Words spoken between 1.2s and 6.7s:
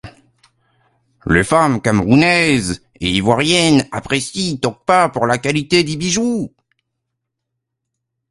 Les femmes camerounaises et ivoiriennes, apprécient Tokpa pour la qualité des bijoux.